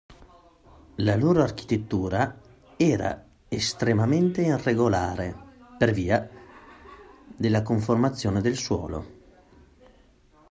La 0.95 1.15
loro 1.15 1.43
architettura 1.43 2.41
era 2.75 3.23
estremamente 3.47 4.41
irregolare 4.41 5.31
per 5.77 5.91
via 5.91 6.27
della 7.35 7.61
conformazione 7.61 8.41
del 8.41 8.55
suolo. 8.57 9.05